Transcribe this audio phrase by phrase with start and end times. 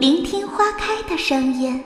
[0.00, 1.82] 聆听花开的声音，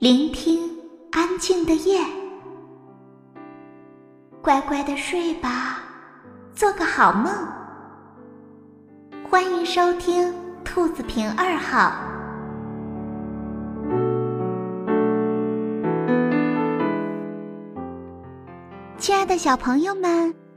[0.00, 0.68] 聆听
[1.12, 2.00] 安静的夜，
[4.42, 5.78] 乖乖的睡吧，
[6.52, 7.32] 做个好梦。
[9.30, 11.92] 欢迎收听兔子瓶二号。
[18.98, 20.47] 亲爱的小朋友们。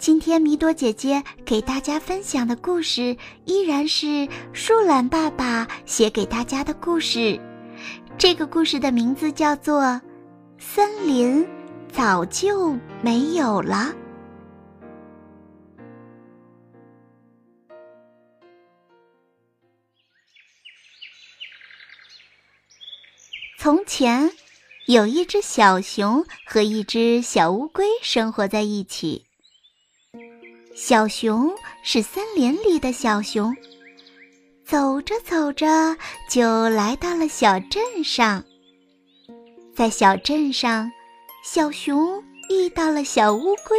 [0.00, 3.14] 今天米朵姐姐给大家分享的故事
[3.44, 7.38] 依然是树懒爸爸写给大家的故事。
[8.16, 9.82] 这个故事的名字叫做
[10.58, 11.46] 《森林
[11.92, 13.94] 早就没有了》。
[23.58, 24.32] 从前，
[24.86, 29.26] 有一只小熊和一只小乌龟生活在一起。
[30.74, 33.54] 小熊是森林里的小熊，
[34.64, 35.96] 走着走着
[36.28, 38.44] 就来到了小镇上。
[39.74, 40.90] 在小镇上，
[41.44, 43.78] 小熊遇到了小乌龟。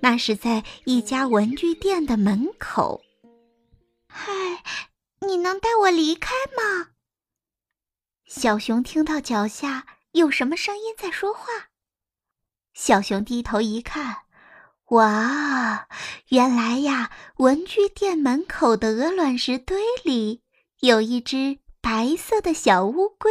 [0.00, 3.02] 那是在一家文具店的门口。
[4.08, 4.32] 嗨，
[5.20, 6.90] 你能带我离开吗？
[8.26, 11.46] 小熊听到脚下有什么声音在说话。
[12.72, 14.22] 小熊低头一看。
[14.90, 15.86] 哇，
[16.30, 20.42] 原来呀，文具店门口的鹅卵石堆里
[20.80, 23.30] 有一只白色的小乌龟。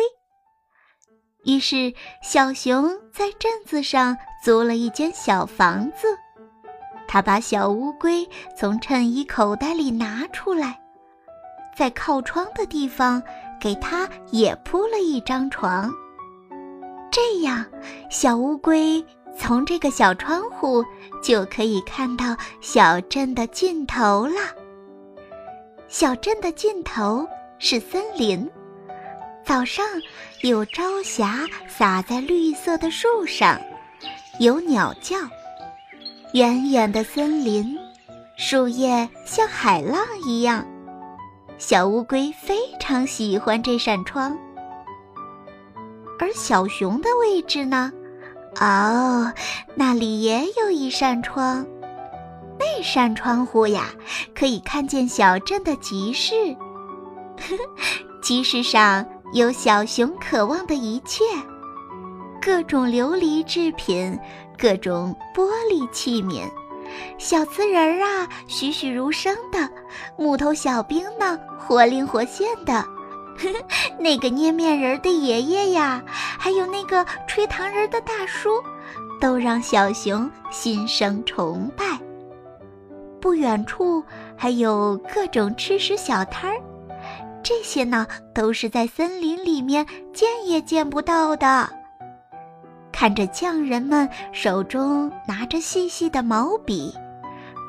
[1.43, 1.93] 于是，
[2.23, 6.07] 小熊在镇子上租了一间小房子。
[7.09, 8.25] 他把小乌龟
[8.57, 10.79] 从衬衣口袋里拿出来，
[11.75, 13.21] 在靠窗的地方
[13.59, 15.91] 给它也铺了一张床。
[17.11, 17.65] 这样，
[18.09, 19.05] 小乌龟。
[19.37, 20.83] 从这个小窗户
[21.21, 24.35] 就可以看到小镇的尽头了。
[25.87, 27.27] 小镇的尽头
[27.57, 28.49] 是森林，
[29.43, 29.85] 早上
[30.41, 33.59] 有朝霞洒在绿色的树上，
[34.39, 35.17] 有鸟叫。
[36.33, 37.75] 远远的森林，
[38.37, 40.63] 树叶像海浪一样。
[41.57, 44.37] 小乌龟非常喜欢这扇窗，
[46.19, 47.91] 而小熊的位置呢？
[48.59, 49.31] 哦，
[49.75, 51.65] 那里也有一扇窗，
[52.59, 53.85] 那扇窗户呀，
[54.35, 56.33] 可以看见小镇的集市。
[58.21, 61.23] 集市上有小熊渴望的一切，
[62.41, 64.19] 各种琉璃制品，
[64.57, 66.43] 各种玻璃器皿，
[67.17, 69.69] 小瓷人儿啊，栩栩如生的；
[70.17, 72.85] 木头小兵呢，活灵活现的。
[73.97, 78.49] 那个捏面人的爷爷呀，还有那个吹糖人的大叔，
[79.19, 81.85] 都让小熊心生崇拜。
[83.21, 84.03] 不远处
[84.37, 86.57] 还有各种吃食小摊儿，
[87.43, 91.69] 这些呢都是在森林里面见也见不到的。
[92.91, 96.93] 看着匠人们手中拿着细细的毛笔，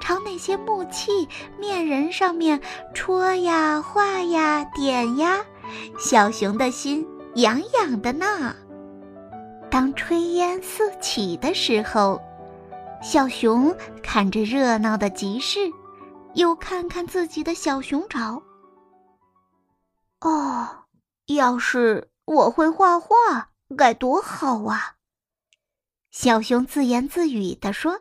[0.01, 1.29] 朝那些木器
[1.59, 2.61] 面人上面
[2.95, 5.39] 戳呀、画呀、点呀。
[5.99, 8.55] 小熊的心痒痒的呢。
[9.71, 12.21] 当炊烟四起的时候，
[13.03, 15.71] 小熊看着热闹的集市，
[16.35, 18.43] 又看看自己的小熊爪。
[20.21, 20.85] 哦，
[21.27, 24.97] 要是我会画画，该多好啊！
[26.11, 28.01] 小熊自言自语地说。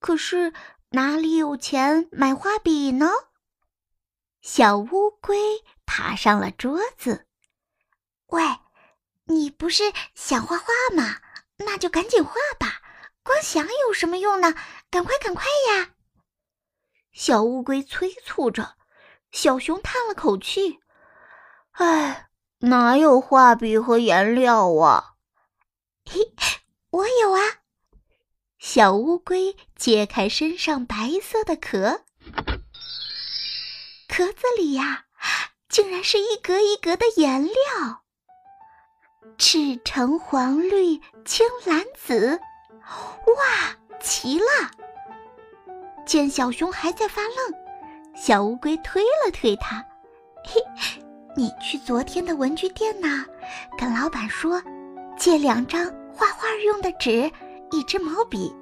[0.00, 0.52] 可是
[0.90, 3.10] 哪里有钱买画笔呢？
[4.42, 5.36] 小乌龟。
[5.96, 7.26] 爬上了桌子。
[8.26, 8.42] 喂，
[9.24, 11.22] 你不是想画画吗？
[11.56, 12.82] 那就赶紧画吧，
[13.22, 14.54] 光想有什么用呢？
[14.90, 15.94] 赶快，赶快呀！
[17.14, 18.76] 小乌龟催促着。
[19.30, 20.80] 小熊叹了口气
[21.72, 22.28] ：“哎，
[22.58, 25.14] 哪有画笔和颜料啊？”
[26.04, 26.30] 嘿，
[26.90, 27.40] 我有啊！
[28.58, 32.04] 小乌龟揭开身上白色的壳，
[34.06, 35.05] 壳子里呀。
[35.68, 37.52] 竟然是一格一格的颜料，
[39.36, 42.40] 赤橙黄绿青蓝紫，
[43.26, 44.44] 哇，齐了！
[46.06, 49.84] 见小熊还在发愣，小乌龟推了推他
[50.46, 50.62] ：“嘿，
[51.36, 53.26] 你去昨天的文具店呐，
[53.76, 54.62] 跟老板说，
[55.18, 55.84] 借两张
[56.14, 57.30] 画画用的纸，
[57.72, 58.54] 一支毛笔，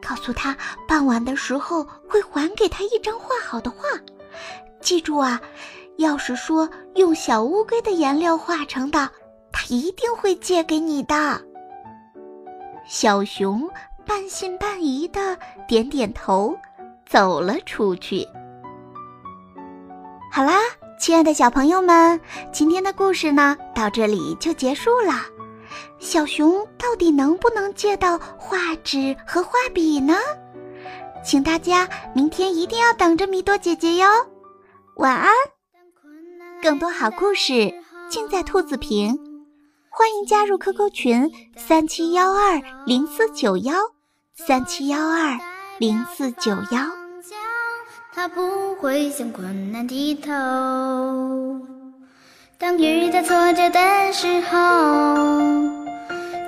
[0.00, 0.56] 告诉他
[0.86, 3.88] 傍晚的时候会还给他一张画好的画。
[4.80, 5.42] 记住啊！”
[5.96, 9.10] 要是说用小乌龟的颜料画成的，
[9.52, 11.40] 他一定会借给你的。
[12.86, 13.68] 小熊
[14.04, 16.54] 半信半疑的点点头，
[17.06, 18.26] 走了出去。
[20.30, 20.58] 好啦，
[20.98, 22.20] 亲爱的小朋友们，
[22.52, 25.14] 今天的故事呢到这里就结束了。
[25.98, 30.14] 小熊到底能不能借到画纸和画笔呢？
[31.24, 34.06] 请大家明天一定要等着米多姐姐哟。
[34.96, 35.30] 晚安。
[36.64, 37.74] 更多好故事
[38.08, 39.18] 尽在兔子瓶，
[39.90, 43.74] 欢迎加入 QQ 群三七幺二零四九幺
[44.32, 45.38] 三七幺二
[45.76, 46.80] 零四九幺。
[48.14, 50.32] 他不会向困难低头，
[52.56, 54.56] 当遇到挫折的时候，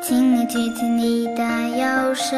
[0.03, 1.43] 请你举起你的
[1.77, 2.35] 右手，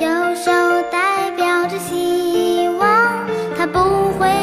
[0.00, 0.50] 右手
[0.90, 3.78] 代表着希望，它不
[4.18, 4.41] 会。